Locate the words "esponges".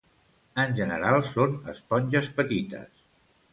1.75-2.33